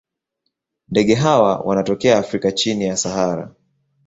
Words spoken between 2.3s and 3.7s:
chini ya Sahara.